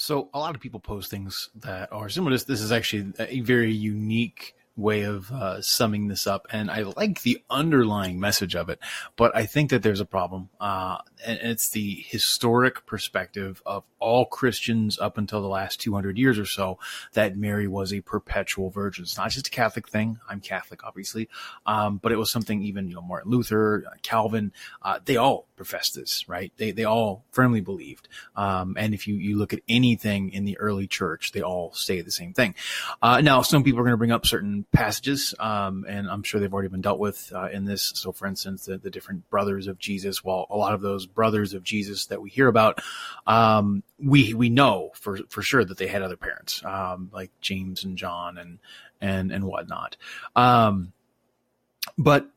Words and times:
So 0.00 0.30
a 0.32 0.38
lot 0.38 0.54
of 0.54 0.62
people 0.62 0.80
post 0.80 1.10
things 1.10 1.50
that 1.56 1.92
are 1.92 2.08
similar. 2.08 2.32
This, 2.32 2.44
this 2.44 2.62
is 2.62 2.72
actually 2.72 3.12
a 3.18 3.40
very 3.40 3.74
unique 3.74 4.54
way 4.74 5.02
of 5.02 5.30
uh, 5.30 5.60
summing 5.60 6.08
this 6.08 6.26
up, 6.26 6.46
and 6.50 6.70
I 6.70 6.84
like 6.96 7.20
the 7.20 7.42
underlying 7.50 8.18
message 8.18 8.56
of 8.56 8.70
it. 8.70 8.78
But 9.16 9.36
I 9.36 9.44
think 9.44 9.68
that 9.68 9.82
there's 9.82 10.00
a 10.00 10.06
problem, 10.06 10.48
uh, 10.58 10.96
and 11.26 11.38
it's 11.42 11.68
the 11.68 12.02
historic 12.08 12.86
perspective 12.86 13.62
of 13.66 13.84
all 13.98 14.24
Christians 14.24 14.98
up 14.98 15.18
until 15.18 15.42
the 15.42 15.48
last 15.48 15.82
200 15.82 16.16
years 16.16 16.38
or 16.38 16.46
so 16.46 16.78
that 17.12 17.36
Mary 17.36 17.68
was 17.68 17.92
a 17.92 18.00
perpetual 18.00 18.70
virgin. 18.70 19.02
It's 19.02 19.18
not 19.18 19.30
just 19.30 19.48
a 19.48 19.50
Catholic 19.50 19.86
thing. 19.86 20.18
I'm 20.30 20.40
Catholic, 20.40 20.82
obviously, 20.82 21.28
um, 21.66 21.98
but 21.98 22.10
it 22.10 22.16
was 22.16 22.30
something 22.30 22.62
even 22.62 22.88
you 22.88 22.94
know 22.94 23.02
Martin 23.02 23.30
Luther, 23.30 23.84
uh, 23.86 23.96
Calvin, 24.02 24.52
uh, 24.80 24.98
they 25.04 25.18
all 25.18 25.46
professed 25.60 25.94
this, 25.94 26.26
right? 26.26 26.54
They 26.56 26.70
they 26.70 26.84
all 26.84 27.26
firmly 27.32 27.60
believed. 27.60 28.08
Um, 28.34 28.76
and 28.78 28.94
if 28.94 29.06
you 29.06 29.16
you 29.16 29.36
look 29.36 29.52
at 29.52 29.60
anything 29.68 30.32
in 30.32 30.46
the 30.46 30.56
early 30.56 30.86
church, 30.86 31.32
they 31.32 31.42
all 31.42 31.74
say 31.74 32.00
the 32.00 32.10
same 32.10 32.32
thing. 32.32 32.54
Uh, 33.02 33.20
now, 33.20 33.42
some 33.42 33.62
people 33.62 33.78
are 33.78 33.82
going 33.82 33.92
to 33.92 33.98
bring 33.98 34.10
up 34.10 34.24
certain 34.24 34.64
passages, 34.72 35.34
um, 35.38 35.84
and 35.86 36.08
I'm 36.08 36.22
sure 36.22 36.40
they've 36.40 36.50
already 36.50 36.70
been 36.70 36.80
dealt 36.80 36.98
with 36.98 37.30
uh, 37.34 37.50
in 37.50 37.66
this. 37.66 37.92
So, 37.94 38.10
for 38.10 38.26
instance, 38.26 38.64
the, 38.64 38.78
the 38.78 38.88
different 38.88 39.28
brothers 39.28 39.66
of 39.66 39.78
Jesus. 39.78 40.24
Well, 40.24 40.46
a 40.48 40.56
lot 40.56 40.72
of 40.72 40.80
those 40.80 41.04
brothers 41.04 41.52
of 41.52 41.62
Jesus 41.62 42.06
that 42.06 42.22
we 42.22 42.30
hear 42.30 42.48
about, 42.48 42.80
um, 43.26 43.82
we 44.02 44.32
we 44.32 44.48
know 44.48 44.92
for 44.94 45.18
for 45.28 45.42
sure 45.42 45.62
that 45.62 45.76
they 45.76 45.88
had 45.88 46.00
other 46.00 46.16
parents, 46.16 46.64
um, 46.64 47.10
like 47.12 47.32
James 47.42 47.84
and 47.84 47.98
John 47.98 48.38
and 48.38 48.60
and 48.98 49.30
and 49.30 49.44
whatnot. 49.44 49.98
Um, 50.34 50.94
but 51.98 52.30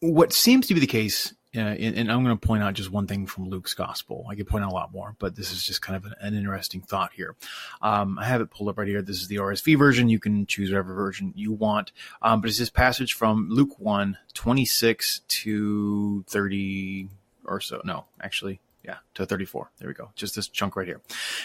what 0.00 0.32
seems 0.32 0.66
to 0.66 0.74
be 0.74 0.80
the 0.80 0.88
case 0.88 1.32
and, 1.52 1.96
and, 1.96 2.12
I'm 2.12 2.22
going 2.22 2.36
to 2.36 2.46
point 2.46 2.62
out 2.62 2.74
just 2.74 2.92
one 2.92 3.08
thing 3.08 3.26
from 3.26 3.48
Luke's 3.48 3.74
gospel. 3.74 4.24
I 4.30 4.36
could 4.36 4.46
point 4.46 4.64
out 4.64 4.70
a 4.70 4.74
lot 4.74 4.92
more, 4.92 5.16
but 5.18 5.34
this 5.34 5.52
is 5.52 5.64
just 5.64 5.82
kind 5.82 5.96
of 5.96 6.04
an, 6.04 6.14
an 6.20 6.34
interesting 6.34 6.80
thought 6.80 7.12
here. 7.12 7.34
Um, 7.82 8.18
I 8.18 8.26
have 8.26 8.40
it 8.40 8.50
pulled 8.50 8.68
up 8.68 8.78
right 8.78 8.86
here. 8.86 9.02
This 9.02 9.20
is 9.20 9.28
the 9.28 9.36
RSV 9.36 9.76
version. 9.76 10.08
You 10.08 10.20
can 10.20 10.46
choose 10.46 10.70
whatever 10.70 10.94
version 10.94 11.32
you 11.34 11.52
want. 11.52 11.90
Um, 12.22 12.40
but 12.40 12.50
it's 12.50 12.58
this 12.58 12.70
passage 12.70 13.14
from 13.14 13.48
Luke 13.50 13.80
1, 13.80 14.16
26 14.34 15.22
to 15.26 16.24
30 16.28 17.08
or 17.44 17.60
so. 17.60 17.80
No, 17.84 18.04
actually, 18.22 18.60
yeah, 18.84 18.98
to 19.14 19.26
34. 19.26 19.72
There 19.78 19.88
we 19.88 19.94
go. 19.94 20.10
Just 20.14 20.36
this 20.36 20.46
chunk 20.46 20.76
right 20.76 20.86
here. 20.86 21.00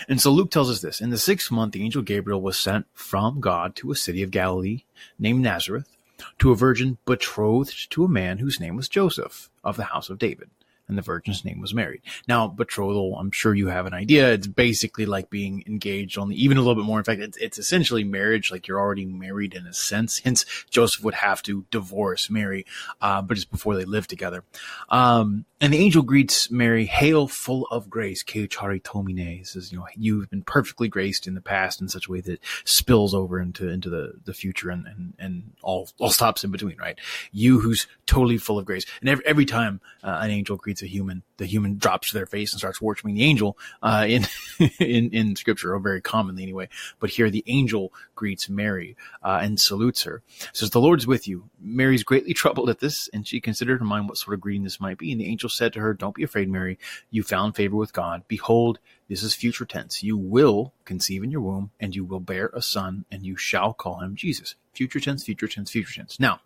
And 0.07 0.21
so 0.21 0.29
Luke 0.29 0.51
tells 0.51 0.69
us 0.69 0.81
this. 0.81 1.01
In 1.01 1.09
the 1.09 1.17
sixth 1.17 1.49
month, 1.51 1.73
the 1.73 1.83
angel 1.83 2.03
Gabriel 2.03 2.41
was 2.41 2.59
sent 2.59 2.85
from 2.93 3.39
God 3.39 3.75
to 3.77 3.91
a 3.91 3.95
city 3.95 4.21
of 4.21 4.29
Galilee 4.29 4.83
named 5.17 5.41
Nazareth 5.41 5.94
to 6.39 6.51
a 6.51 6.55
virgin 6.55 6.97
betrothed 7.05 7.91
to 7.91 8.05
a 8.05 8.09
man 8.09 8.37
whose 8.37 8.59
name 8.59 8.75
was 8.75 8.89
Joseph 8.89 9.49
of 9.63 9.77
the 9.77 9.85
house 9.85 10.09
of 10.09 10.17
David 10.17 10.49
and 10.87 10.97
the 10.97 11.01
virgin's 11.01 11.43
name 11.43 11.59
was 11.59 11.73
Mary. 11.73 12.01
Now, 12.27 12.47
betrothal, 12.47 13.17
I'm 13.17 13.31
sure 13.31 13.55
you 13.55 13.67
have 13.67 13.85
an 13.85 13.93
idea. 13.93 14.33
It's 14.33 14.47
basically 14.47 15.05
like 15.05 15.29
being 15.29 15.63
engaged 15.67 16.17
only, 16.17 16.35
even 16.35 16.57
a 16.57 16.61
little 16.61 16.75
bit 16.75 16.85
more. 16.85 16.99
In 16.99 17.03
fact, 17.03 17.21
it's, 17.21 17.37
it's 17.37 17.57
essentially 17.57 18.03
marriage, 18.03 18.51
like 18.51 18.67
you're 18.67 18.79
already 18.79 19.05
married 19.05 19.53
in 19.53 19.65
a 19.65 19.73
sense. 19.73 20.19
Hence, 20.25 20.45
Joseph 20.69 21.03
would 21.03 21.15
have 21.15 21.41
to 21.43 21.65
divorce 21.71 22.29
Mary, 22.29 22.65
uh, 23.01 23.21
but 23.21 23.37
it's 23.37 23.45
before 23.45 23.75
they 23.75 23.85
live 23.85 24.07
together. 24.07 24.43
Um, 24.89 25.45
and 25.61 25.73
the 25.73 25.77
angel 25.77 26.03
greets 26.03 26.51
Mary, 26.51 26.85
hail 26.85 27.27
full 27.27 27.65
of 27.71 27.89
grace, 27.89 28.23
kecharitomene, 28.23 29.47
says, 29.47 29.71
you 29.71 29.77
know, 29.77 29.87
you've 29.95 30.29
been 30.29 30.43
perfectly 30.43 30.89
graced 30.89 31.27
in 31.27 31.33
the 31.33 31.41
past 31.41 31.79
in 31.79 31.87
such 31.87 32.07
a 32.07 32.11
way 32.11 32.19
that 32.21 32.41
spills 32.65 33.13
over 33.13 33.39
into, 33.39 33.69
into 33.69 33.89
the, 33.89 34.13
the 34.25 34.33
future 34.33 34.69
and, 34.69 34.85
and, 34.85 35.13
and 35.17 35.53
all, 35.61 35.89
all 35.97 36.09
stops 36.09 36.43
in 36.43 36.51
between, 36.51 36.77
right? 36.77 36.99
You 37.31 37.61
who's 37.61 37.87
totally 38.05 38.37
full 38.37 38.59
of 38.59 38.65
grace. 38.65 38.85
And 38.99 39.09
every, 39.09 39.25
every 39.25 39.45
time 39.45 39.79
uh, 40.03 40.19
an 40.21 40.29
angel 40.29 40.57
greets 40.57 40.81
a 40.81 40.87
human, 40.87 41.23
the 41.37 41.45
human 41.45 41.77
drops 41.77 42.09
to 42.09 42.13
their 42.13 42.25
face 42.25 42.53
and 42.53 42.59
starts 42.59 42.81
worshiping 42.81 43.15
the 43.15 43.23
angel 43.23 43.57
uh, 43.81 44.05
in 44.07 44.25
in 44.79 45.09
in 45.11 45.35
scripture, 45.35 45.73
or 45.73 45.79
very 45.79 46.01
commonly 46.01 46.43
anyway. 46.43 46.69
But 46.99 47.09
here, 47.09 47.29
the 47.29 47.43
angel 47.47 47.93
greets 48.15 48.49
Mary 48.49 48.95
uh, 49.23 49.39
and 49.41 49.59
salutes 49.59 50.03
her. 50.03 50.21
Says, 50.53 50.69
"The 50.69 50.81
Lord's 50.81 51.07
with 51.07 51.27
you." 51.27 51.49
Mary's 51.59 52.03
greatly 52.03 52.33
troubled 52.35 52.69
at 52.69 52.79
this, 52.79 53.09
and 53.13 53.27
she 53.27 53.41
considered 53.41 53.81
in 53.81 53.87
mind 53.87 54.07
what 54.07 54.17
sort 54.17 54.33
of 54.33 54.41
greeting 54.41 54.63
this 54.63 54.79
might 54.79 54.97
be. 54.97 55.11
And 55.11 55.19
the 55.19 55.27
angel 55.27 55.49
said 55.49 55.73
to 55.73 55.79
her, 55.79 55.93
"Don't 55.93 56.15
be 56.15 56.23
afraid, 56.23 56.49
Mary. 56.49 56.77
You 57.09 57.23
found 57.23 57.55
favor 57.55 57.75
with 57.75 57.93
God. 57.93 58.23
Behold." 58.27 58.79
This 59.07 59.21
is 59.21 59.35
future 59.35 59.65
tense. 59.65 60.01
You 60.01 60.17
will 60.17 60.73
conceive 60.83 61.23
in 61.23 61.29
your 61.29 61.41
womb 61.41 61.69
and 61.79 61.95
you 61.95 62.03
will 62.03 62.19
bear 62.19 62.49
a 62.55 62.61
son 62.63 63.05
and 63.11 63.23
you 63.23 63.37
shall 63.37 63.71
call 63.71 63.99
him 63.99 64.15
Jesus. 64.15 64.55
Future 64.73 64.99
tense, 64.99 65.23
future 65.23 65.47
tense, 65.47 65.69
future 65.69 65.93
tense. 65.93 66.19
Now, 66.19 66.39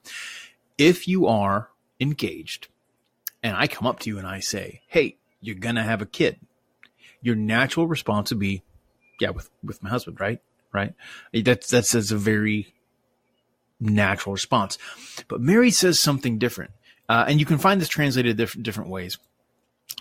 if 0.77 1.07
you 1.07 1.25
are 1.25 1.69
engaged 2.01 2.67
and 3.43 3.55
I 3.55 3.67
come 3.67 3.87
up 3.87 3.99
to 4.01 4.09
you 4.09 4.17
and 4.17 4.27
I 4.27 4.39
say, 4.39 4.81
"Hey, 4.87 5.17
you're 5.41 5.55
gonna 5.55 5.83
have 5.83 6.01
a 6.01 6.05
kid," 6.05 6.39
your 7.21 7.35
natural 7.35 7.87
response 7.87 8.31
would 8.31 8.39
be, 8.39 8.63
"Yeah, 9.19 9.29
with 9.29 9.49
with 9.63 9.81
my 9.83 9.89
husband, 9.89 10.19
right? 10.19 10.41
Right? 10.71 10.93
That's 11.33 11.69
that's, 11.69 11.91
that's 11.91 12.11
a 12.11 12.17
very 12.17 12.73
natural 13.79 14.33
response." 14.33 14.77
But 15.27 15.41
Mary 15.41 15.71
says 15.71 15.99
something 15.99 16.37
different, 16.37 16.71
uh, 17.07 17.25
and 17.27 17.39
you 17.39 17.45
can 17.45 17.57
find 17.57 17.79
this 17.79 17.89
translated 17.89 18.37
different 18.37 18.63
different 18.63 18.89
ways. 18.89 19.17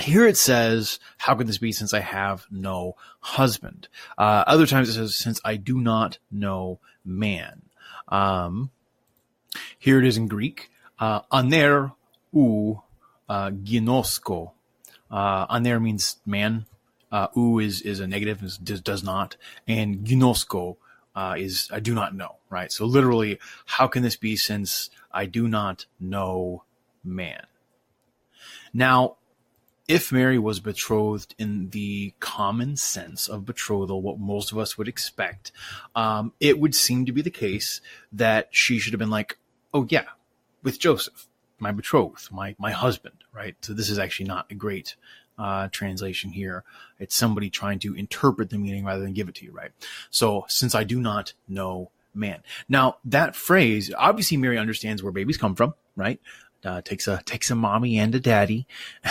Here 0.00 0.26
it 0.26 0.36
says, 0.36 1.00
"How 1.18 1.34
could 1.34 1.46
this 1.46 1.58
be 1.58 1.72
since 1.72 1.92
I 1.94 2.00
have 2.00 2.46
no 2.50 2.96
husband?" 3.20 3.88
Uh, 4.16 4.44
other 4.46 4.66
times 4.66 4.88
it 4.88 4.94
says, 4.94 5.16
"Since 5.16 5.40
I 5.44 5.56
do 5.56 5.80
not 5.80 6.18
know 6.30 6.80
man." 7.04 7.62
Um, 8.08 8.70
here 9.78 9.98
it 9.98 10.06
is 10.06 10.16
in 10.16 10.28
Greek, 10.28 10.70
uh, 10.98 11.20
"Aner 11.32 11.92
u 12.32 12.82
uh, 13.28 13.50
ginosko. 13.50 14.52
Uh, 15.10 15.46
on 15.48 15.62
there 15.62 15.80
means 15.80 16.16
man. 16.26 16.66
Uh, 17.10 17.28
u 17.34 17.58
is, 17.58 17.80
is 17.82 18.00
a 18.00 18.06
negative, 18.06 18.42
is, 18.42 18.58
does, 18.58 18.82
does 18.82 19.02
not. 19.02 19.36
And 19.66 20.04
ginosko, 20.04 20.76
uh, 21.14 21.34
is 21.38 21.68
I 21.72 21.80
do 21.80 21.94
not 21.94 22.14
know, 22.14 22.36
right? 22.50 22.70
So 22.70 22.84
literally, 22.84 23.38
how 23.66 23.88
can 23.88 24.02
this 24.02 24.16
be 24.16 24.36
since 24.36 24.90
I 25.10 25.26
do 25.26 25.48
not 25.48 25.86
know 25.98 26.64
man? 27.02 27.46
Now, 28.74 29.16
if 29.88 30.12
Mary 30.12 30.38
was 30.38 30.60
betrothed 30.60 31.34
in 31.38 31.70
the 31.70 32.12
common 32.20 32.76
sense 32.76 33.26
of 33.26 33.46
betrothal, 33.46 34.02
what 34.02 34.20
most 34.20 34.52
of 34.52 34.58
us 34.58 34.76
would 34.76 34.86
expect, 34.86 35.50
um, 35.96 36.34
it 36.40 36.60
would 36.60 36.74
seem 36.74 37.06
to 37.06 37.12
be 37.12 37.22
the 37.22 37.30
case 37.30 37.80
that 38.12 38.48
she 38.50 38.78
should 38.78 38.92
have 38.92 38.98
been 38.98 39.08
like, 39.08 39.38
oh 39.72 39.86
yeah, 39.88 40.04
with 40.62 40.78
Joseph 40.78 41.26
my 41.58 41.72
betrothed, 41.72 42.30
my 42.32 42.54
my 42.58 42.70
husband, 42.70 43.16
right? 43.32 43.56
So 43.60 43.72
this 43.72 43.90
is 43.90 43.98
actually 43.98 44.26
not 44.26 44.50
a 44.50 44.54
great 44.54 44.96
uh, 45.38 45.68
translation 45.70 46.30
here. 46.30 46.64
It's 46.98 47.14
somebody 47.14 47.50
trying 47.50 47.78
to 47.80 47.94
interpret 47.94 48.50
the 48.50 48.58
meaning 48.58 48.84
rather 48.84 49.02
than 49.02 49.12
give 49.12 49.28
it 49.28 49.36
to 49.36 49.44
you, 49.44 49.52
right? 49.52 49.70
So 50.10 50.44
since 50.48 50.74
I 50.74 50.84
do 50.84 51.00
not 51.00 51.32
know 51.46 51.90
man, 52.14 52.42
now 52.68 52.96
that 53.04 53.36
phrase, 53.36 53.92
obviously 53.96 54.36
Mary 54.36 54.58
understands 54.58 55.02
where 55.02 55.12
babies 55.12 55.36
come 55.36 55.54
from, 55.54 55.74
right? 55.94 56.20
Uh, 56.64 56.80
takes 56.80 57.06
a 57.06 57.22
takes 57.24 57.50
a 57.50 57.54
mommy 57.54 57.98
and 57.98 58.14
a 58.14 58.20
daddy, 58.20 58.66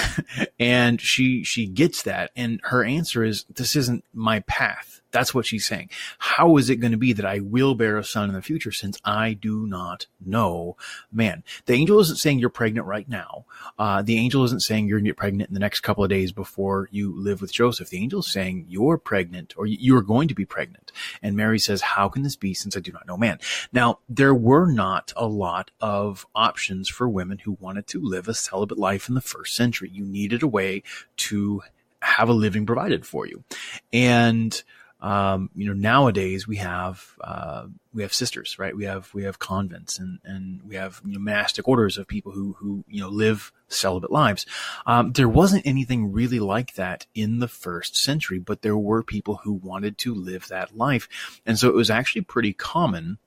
and 0.60 1.00
she 1.00 1.44
she 1.44 1.66
gets 1.66 2.04
that, 2.04 2.32
and 2.36 2.60
her 2.64 2.84
answer 2.84 3.24
is, 3.24 3.46
"This 3.50 3.76
isn't 3.76 4.04
my 4.14 4.42
path. 4.42 4.98
That's 5.12 5.34
what 5.34 5.46
she's 5.46 5.66
saying. 5.66 5.90
How 6.18 6.58
is 6.58 6.70
it 6.70 6.78
going 6.78 6.92
to 6.92 6.98
be 6.98 7.14
that 7.14 7.26
I 7.26 7.40
will 7.40 7.76
bear 7.76 7.98
a 7.98 8.04
son 8.04 8.30
in 8.30 8.36
the 8.36 8.42
future 8.42 8.72
since 8.72 9.00
I 9.06 9.34
do 9.34 9.66
not 9.66 10.08
know 10.24 10.76
man? 11.12 11.44
The 11.66 11.74
angel 11.74 12.00
isn't 12.02 12.20
saying 12.20 12.40
you're 12.40 12.50
pregnant 12.50 12.88
right 12.88 13.08
now. 13.08 13.46
Uh, 13.80 14.02
the 14.02 14.18
angel 14.18 14.44
isn't 14.44 14.64
saying 14.64 14.88
you're 14.88 14.98
going 14.98 15.06
to 15.06 15.10
get 15.10 15.18
pregnant 15.18 15.50
in 15.50 15.54
the 15.54 15.60
next 15.60 15.80
couple 15.80 16.04
of 16.04 16.10
days 16.10 16.32
before 16.32 16.90
you 16.92 17.16
live 17.18 17.42
with 17.42 17.54
Joseph. 17.54 17.90
The 17.90 17.98
angel 17.98 18.20
is 18.20 18.32
saying 18.32 18.66
you're 18.68 18.98
pregnant 18.98 19.54
or 19.58 19.66
you 19.66 19.96
are 19.96 20.02
going 20.02 20.28
to 20.28 20.36
be 20.36 20.46
pregnant. 20.46 20.92
And 21.22 21.36
Mary 21.38 21.60
says, 21.60 21.82
how 21.82 22.10
can 22.10 22.24
this 22.24 22.36
be 22.36 22.54
since 22.54 22.76
I 22.76 22.82
do 22.82 22.92
not 22.92 23.08
know 23.08 23.18
man? 23.18 23.40
Now, 23.72 24.00
there 24.10 24.36
were 24.36 24.70
not 24.70 25.14
a 25.16 25.26
lot 25.26 25.72
of 25.80 26.28
options 26.36 26.90
for 26.90 27.08
women 27.08 27.40
who 27.48 27.58
wanted 27.62 27.88
to 27.88 28.02
live 28.02 28.28
a 28.28 28.34
celibate 28.34 28.78
life 28.78 29.08
in 29.08 29.16
the 29.16 29.22
first 29.22 29.56
century. 29.56 29.90
You 29.90 30.04
needed 30.04 30.44
a 30.44 30.48
way 30.48 30.84
to 31.16 31.62
have 32.02 32.28
a 32.28 32.34
living 32.34 32.66
provided 32.66 33.06
for 33.06 33.26
you. 33.26 33.46
And 33.94 34.62
um, 35.00 35.52
you 35.56 35.66
know, 35.66 35.74
nowadays 35.74 36.46
we 36.46 36.58
have 36.58 37.16
uh, 37.22 37.68
we 37.94 38.02
have 38.02 38.14
sisters, 38.14 38.60
right? 38.60 38.76
We 38.76 38.84
have 38.84 39.14
we 39.14 39.24
have 39.24 39.40
convents 39.40 39.98
and 39.98 40.20
and 40.26 40.62
we 40.64 40.76
have 40.76 41.02
you 41.06 41.14
know, 41.14 41.20
monastic 41.20 41.68
orders 41.68 41.98
of 41.98 42.08
people 42.08 42.34
who 42.34 42.58
who 42.60 42.84
you 42.90 43.00
know 43.00 43.10
live 43.10 43.54
celibate 43.70 44.12
lives. 44.12 44.46
Um, 44.86 45.14
there 45.14 45.30
wasn't 45.30 45.68
anything 45.68 46.12
really 46.12 46.40
like 46.40 46.74
that 46.74 47.06
in 47.16 47.40
the 47.40 47.48
first 47.48 47.96
century, 47.96 48.40
but 48.40 48.62
there 48.62 48.78
were 48.78 49.04
people 49.04 49.38
who 49.44 49.54
wanted 49.54 49.98
to 50.00 50.14
live 50.14 50.50
that 50.50 50.76
life, 50.76 51.08
and 51.46 51.58
so 51.58 51.70
it 51.70 51.76
was 51.76 51.92
actually 51.92 52.24
pretty 52.24 52.52
common 52.52 53.20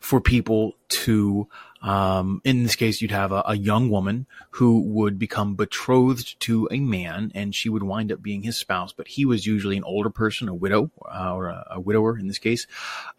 for 0.00 0.20
people 0.20 0.76
to 0.88 1.48
Um, 1.80 2.40
in 2.44 2.64
this 2.64 2.74
case, 2.74 3.00
you'd 3.00 3.12
have 3.12 3.30
a, 3.30 3.42
a, 3.46 3.56
young 3.56 3.88
woman 3.88 4.26
who 4.50 4.80
would 4.80 5.18
become 5.18 5.54
betrothed 5.54 6.38
to 6.40 6.68
a 6.72 6.80
man, 6.80 7.30
and 7.34 7.54
she 7.54 7.68
would 7.68 7.84
wind 7.84 8.10
up 8.10 8.20
being 8.20 8.42
his 8.42 8.56
spouse. 8.56 8.92
But 8.92 9.06
he 9.06 9.24
was 9.24 9.46
usually 9.46 9.76
an 9.76 9.84
older 9.84 10.10
person, 10.10 10.48
a 10.48 10.54
widow 10.54 10.90
uh, 11.08 11.34
or 11.34 11.46
a, 11.46 11.66
a, 11.72 11.80
widower 11.80 12.18
in 12.18 12.26
this 12.26 12.38
case, 12.38 12.66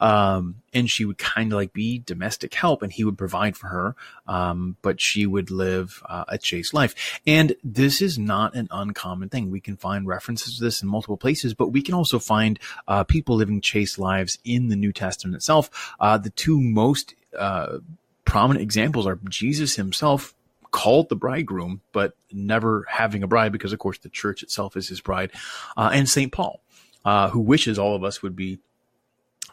um, 0.01 0.55
and 0.73 0.89
she 0.89 1.05
would 1.05 1.17
kind 1.17 1.53
of 1.53 1.57
like 1.57 1.71
be 1.71 1.99
domestic 1.99 2.53
help, 2.53 2.81
and 2.81 2.91
he 2.91 3.05
would 3.05 3.17
provide 3.17 3.55
for 3.55 3.67
her. 3.67 3.95
Um, 4.27 4.75
but 4.81 4.99
she 4.99 5.25
would 5.25 5.51
live 5.51 6.03
uh, 6.07 6.25
a 6.27 6.37
chaste 6.37 6.73
life, 6.73 7.21
and 7.25 7.55
this 7.63 8.01
is 8.01 8.19
not 8.19 8.55
an 8.55 8.67
uncommon 8.71 9.29
thing. 9.29 9.51
We 9.51 9.61
can 9.61 9.77
find 9.77 10.05
references 10.05 10.57
to 10.57 10.63
this 10.63 10.81
in 10.81 10.89
multiple 10.89 11.17
places, 11.17 11.53
but 11.53 11.69
we 11.69 11.81
can 11.81 11.93
also 11.93 12.19
find 12.19 12.59
uh, 12.89 13.05
people 13.05 13.37
living 13.37 13.61
chaste 13.61 13.97
lives 13.97 14.37
in 14.43 14.67
the 14.67 14.75
New 14.75 14.91
Testament 14.91 15.35
itself. 15.35 15.95
Uh, 15.99 16.17
the 16.17 16.29
two 16.29 16.59
most 16.59 17.15
uh, 17.37 17.77
prominent 18.29 18.61
examples 18.61 19.07
are 19.07 19.19
Jesus 19.27 19.75
himself 19.75 20.35
called 20.71 21.09
the 21.09 21.15
bridegroom, 21.15 21.81
but 21.91 22.13
never 22.31 22.85
having 22.87 23.23
a 23.23 23.27
bride 23.27 23.51
because, 23.51 23.73
of 23.73 23.79
course, 23.79 23.97
the 23.97 24.09
church 24.09 24.43
itself 24.43 24.77
is 24.77 24.87
his 24.87 25.01
bride, 25.01 25.31
uh, 25.75 25.89
and 25.91 26.07
St. 26.07 26.31
Paul, 26.31 26.61
uh, 27.03 27.29
who 27.29 27.39
wishes 27.39 27.79
all 27.79 27.95
of 27.95 28.03
us 28.03 28.21
would 28.21 28.35
be 28.35 28.59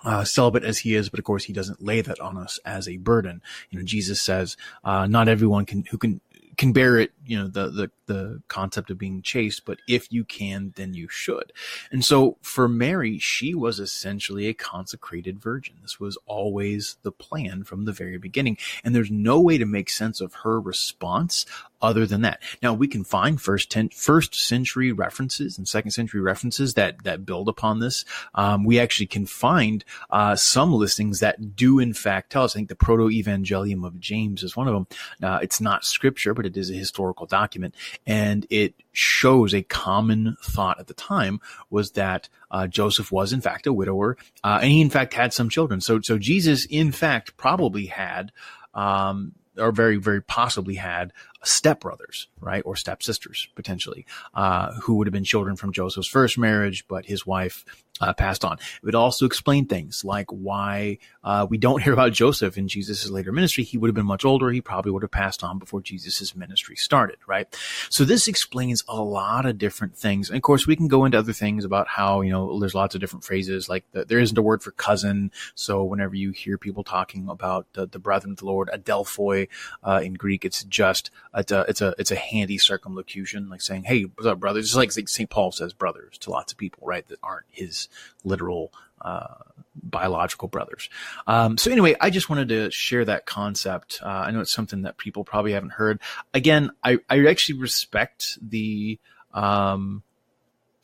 uh, 0.04 0.24
celibate 0.24 0.62
as 0.62 0.78
he 0.78 0.94
is, 0.94 1.08
but 1.08 1.18
of 1.18 1.24
course 1.24 1.44
he 1.44 1.54
doesn't 1.54 1.82
lay 1.82 2.02
that 2.02 2.20
on 2.20 2.36
us 2.36 2.60
as 2.64 2.86
a 2.86 2.98
burden. 2.98 3.40
You 3.70 3.78
know, 3.78 3.84
Jesus 3.84 4.20
says, 4.20 4.56
uh, 4.84 5.06
not 5.06 5.26
everyone 5.26 5.64
can 5.64 5.84
who 5.90 5.96
can 5.98 6.20
can 6.56 6.72
bear 6.72 6.98
it, 6.98 7.12
you 7.26 7.38
know, 7.38 7.48
the, 7.48 7.68
the, 7.70 7.90
the 8.06 8.42
concept 8.48 8.90
of 8.90 8.98
being 8.98 9.22
chaste, 9.22 9.64
but 9.64 9.78
if 9.88 10.12
you 10.12 10.24
can, 10.24 10.72
then 10.76 10.94
you 10.94 11.08
should. 11.08 11.52
And 11.90 12.04
so 12.04 12.36
for 12.42 12.68
Mary, 12.68 13.18
she 13.18 13.54
was 13.54 13.80
essentially 13.80 14.46
a 14.46 14.54
consecrated 14.54 15.40
virgin. 15.40 15.76
This 15.82 15.98
was 15.98 16.18
always 16.26 16.96
the 17.02 17.12
plan 17.12 17.64
from 17.64 17.84
the 17.84 17.92
very 17.92 18.18
beginning. 18.18 18.58
And 18.84 18.94
there's 18.94 19.10
no 19.10 19.40
way 19.40 19.58
to 19.58 19.66
make 19.66 19.90
sense 19.90 20.20
of 20.20 20.34
her 20.44 20.60
response 20.60 21.46
other 21.82 22.06
than 22.06 22.22
that. 22.22 22.42
Now 22.62 22.74
we 22.74 22.88
can 22.88 23.04
find 23.04 23.40
first 23.40 23.70
ten, 23.70 23.88
first 23.90 24.34
century 24.34 24.92
references 24.92 25.56
and 25.58 25.68
second 25.68 25.90
century 25.90 26.20
references 26.20 26.74
that 26.74 27.04
that 27.04 27.24
build 27.24 27.48
upon 27.48 27.80
this. 27.80 28.04
Um, 28.34 28.64
we 28.64 28.80
actually 28.80 29.06
can 29.06 29.26
find 29.26 29.84
uh, 30.10 30.36
some 30.36 30.72
listings 30.72 31.20
that 31.20 31.54
do 31.54 31.78
in 31.78 31.92
fact 31.92 32.32
tell 32.32 32.44
us. 32.44 32.54
I 32.54 32.58
think 32.58 32.68
the 32.68 32.76
Proto 32.76 33.08
Evangelium 33.08 33.84
of 33.86 34.00
James 34.00 34.42
is 34.42 34.56
one 34.56 34.68
of 34.68 34.74
them. 34.74 34.86
Uh, 35.22 35.38
it's 35.42 35.60
not 35.60 35.84
scripture, 35.84 36.34
but 36.34 36.46
it 36.46 36.56
is 36.56 36.70
a 36.70 36.74
historical 36.74 37.15
document, 37.24 37.74
and 38.06 38.46
it 38.50 38.74
shows 38.92 39.54
a 39.54 39.62
common 39.62 40.36
thought 40.42 40.78
at 40.78 40.86
the 40.86 40.94
time 40.94 41.40
was 41.70 41.92
that 41.92 42.28
uh, 42.50 42.66
Joseph 42.66 43.10
was 43.10 43.32
in 43.32 43.40
fact 43.40 43.66
a 43.66 43.72
widower, 43.72 44.18
uh, 44.44 44.58
and 44.60 44.70
he 44.70 44.82
in 44.82 44.90
fact 44.90 45.14
had 45.14 45.32
some 45.32 45.48
children. 45.48 45.80
So 45.80 46.02
so 46.02 46.18
Jesus 46.18 46.66
in 46.66 46.92
fact 46.92 47.38
probably 47.38 47.86
had. 47.86 48.32
Um, 48.74 49.32
or 49.58 49.72
very, 49.72 49.96
very 49.96 50.22
possibly 50.22 50.74
had 50.74 51.14
stepbrothers, 51.42 52.26
right, 52.40 52.62
or 52.66 52.76
stepsisters 52.76 53.48
potentially, 53.54 54.04
uh, 54.34 54.72
who 54.82 54.96
would 54.96 55.06
have 55.06 55.12
been 55.12 55.24
children 55.24 55.56
from 55.56 55.72
Joseph's 55.72 56.08
first 56.08 56.36
marriage, 56.36 56.86
but 56.88 57.06
his 57.06 57.26
wife 57.26 57.64
uh, 58.00 58.12
passed 58.12 58.44
on. 58.44 58.54
It 58.54 58.84
would 58.84 58.94
also 58.94 59.26
explain 59.26 59.66
things 59.66 60.04
like 60.04 60.30
why 60.30 60.98
uh, 61.24 61.46
we 61.48 61.58
don't 61.58 61.82
hear 61.84 61.92
about 61.92 62.12
Joseph 62.12 62.58
in 62.58 62.68
Jesus' 62.68 63.08
later 63.08 63.32
ministry. 63.32 63.64
He 63.64 63.78
would 63.78 63.88
have 63.88 63.94
been 63.94 64.06
much 64.06 64.24
older. 64.24 64.50
He 64.50 64.60
probably 64.60 64.92
would 64.92 65.02
have 65.02 65.10
passed 65.10 65.42
on 65.42 65.58
before 65.58 65.80
Jesus' 65.80 66.34
ministry 66.34 66.76
started, 66.76 67.18
right? 67.26 67.54
So 67.90 68.04
this 68.04 68.28
explains 68.28 68.84
a 68.88 69.00
lot 69.02 69.46
of 69.46 69.58
different 69.58 69.96
things. 69.96 70.28
And 70.28 70.36
of 70.36 70.42
course, 70.42 70.66
we 70.66 70.76
can 70.76 70.88
go 70.88 71.04
into 71.04 71.18
other 71.18 71.32
things 71.32 71.64
about 71.64 71.88
how, 71.88 72.20
you 72.20 72.30
know, 72.30 72.58
there's 72.58 72.74
lots 72.74 72.94
of 72.94 73.00
different 73.00 73.24
phrases 73.24 73.68
like 73.68 73.84
the, 73.92 74.04
there 74.04 74.18
isn't 74.18 74.36
a 74.36 74.42
word 74.42 74.62
for 74.62 74.70
cousin. 74.72 75.30
So 75.54 75.84
whenever 75.84 76.14
you 76.14 76.30
hear 76.30 76.58
people 76.58 76.84
talking 76.84 77.28
about 77.28 77.66
the, 77.72 77.86
the 77.86 77.98
brethren 77.98 78.32
of 78.32 78.38
the 78.38 78.46
Lord, 78.46 78.68
adelphoi 78.72 79.48
uh, 79.82 80.00
in 80.02 80.14
Greek, 80.14 80.44
it's 80.44 80.64
just 80.64 81.10
it's 81.34 81.52
a 81.52 81.64
it's 81.68 81.80
a 81.80 81.94
it's 81.98 82.10
a 82.10 82.16
handy 82.16 82.58
circumlocution, 82.58 83.48
like 83.48 83.60
saying, 83.60 83.84
"Hey, 83.84 84.02
what's 84.02 84.26
up, 84.26 84.40
brothers?" 84.40 84.66
Just 84.66 84.76
like 84.76 85.08
St. 85.08 85.28
Paul 85.28 85.52
says, 85.52 85.72
"brothers" 85.72 86.18
to 86.18 86.30
lots 86.30 86.52
of 86.52 86.58
people, 86.58 86.86
right? 86.86 87.06
That 87.08 87.18
aren't 87.22 87.46
his 87.50 87.85
literal 88.24 88.72
uh, 89.00 89.34
biological 89.82 90.48
brothers. 90.48 90.88
Um, 91.26 91.58
so 91.58 91.70
anyway, 91.70 91.96
I 92.00 92.10
just 92.10 92.28
wanted 92.28 92.48
to 92.48 92.70
share 92.70 93.04
that 93.04 93.26
concept. 93.26 94.00
Uh, 94.02 94.08
I 94.08 94.30
know 94.30 94.40
it's 94.40 94.52
something 94.52 94.82
that 94.82 94.96
people 94.96 95.24
probably 95.24 95.52
haven't 95.52 95.72
heard. 95.72 96.00
Again, 96.34 96.70
I 96.82 96.98
I 97.08 97.26
actually 97.26 97.60
respect 97.60 98.38
the. 98.40 98.98
Um, 99.32 100.02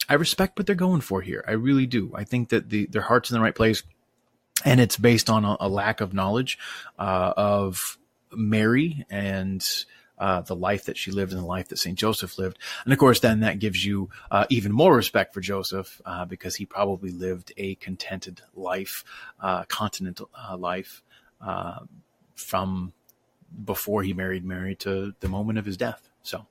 I 0.08 0.14
respect 0.14 0.58
what 0.58 0.66
they're 0.66 0.74
going 0.74 1.00
for 1.00 1.22
here. 1.22 1.44
I 1.46 1.52
really 1.52 1.86
do. 1.86 2.12
I 2.14 2.24
think 2.24 2.50
that 2.50 2.68
the, 2.68 2.86
their 2.86 3.02
heart's 3.02 3.30
in 3.30 3.34
the 3.34 3.40
right 3.40 3.54
place, 3.54 3.82
and 4.64 4.80
it's 4.80 4.96
based 4.96 5.30
on 5.30 5.44
a, 5.44 5.56
a 5.60 5.68
lack 5.68 6.00
of 6.00 6.12
knowledge 6.12 6.58
uh, 6.98 7.32
of 7.36 7.98
Mary 8.32 9.06
and 9.08 9.66
uh, 10.18 10.40
the 10.42 10.56
life 10.56 10.84
that 10.84 10.96
she 10.96 11.10
lived 11.10 11.32
and 11.32 11.40
the 11.40 11.46
life 11.46 11.68
that 11.68 11.78
St. 11.78 11.98
Joseph 11.98 12.38
lived. 12.38 12.58
And 12.84 12.92
of 12.92 12.98
course, 12.98 13.20
then 13.20 13.40
that 13.40 13.58
gives 13.58 13.84
you 13.84 14.10
uh, 14.30 14.46
even 14.50 14.72
more 14.72 14.94
respect 14.94 15.34
for 15.34 15.40
Joseph 15.40 16.00
uh, 16.04 16.24
because 16.24 16.56
he 16.56 16.66
probably 16.66 17.10
lived 17.10 17.52
a 17.56 17.74
contented 17.76 18.40
life, 18.54 19.04
uh, 19.40 19.64
continental 19.64 20.30
uh, 20.34 20.56
life 20.56 21.02
uh, 21.40 21.80
from 22.34 22.92
before 23.64 24.02
he 24.02 24.12
married 24.12 24.44
Mary 24.44 24.74
to 24.76 25.14
the 25.20 25.28
moment 25.28 25.58
of 25.58 25.66
his 25.66 25.76
death. 25.76 26.08
So, 26.22 26.46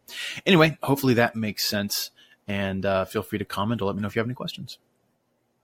anyway, 0.46 0.78
hopefully 0.84 1.14
that 1.16 1.36
makes 1.36 1.64
sense. 1.64 2.12
And 2.48 2.84
feel 3.08 3.24
free 3.24 3.40
to 3.40 3.46
comment 3.46 3.82
or 3.82 3.86
let 3.86 3.96
me 3.96 4.02
know 4.02 4.08
if 4.08 4.16
you 4.16 4.20
have 4.20 4.28
any 4.28 4.36
questions. 4.36 4.78